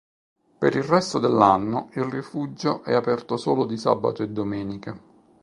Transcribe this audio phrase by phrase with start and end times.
[0.57, 4.99] Per il resto dell'anno il rifugio è aperto solo di sabato e domenica.